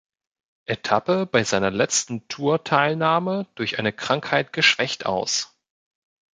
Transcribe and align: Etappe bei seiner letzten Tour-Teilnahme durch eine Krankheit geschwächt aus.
Etappe 0.65 1.27
bei 1.27 1.43
seiner 1.43 1.69
letzten 1.69 2.27
Tour-Teilnahme 2.27 3.45
durch 3.53 3.77
eine 3.77 3.93
Krankheit 3.93 4.51
geschwächt 4.51 5.05
aus. 5.05 5.55